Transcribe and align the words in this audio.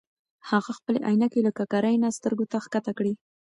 هغه 0.49 0.71
خپلې 0.77 0.99
عینکې 1.07 1.39
له 1.45 1.51
ککرۍ 1.57 1.95
نه 2.03 2.09
سترګو 2.17 2.45
ته 2.51 2.57
ښکته 2.65 2.91
کړې. 2.97 3.13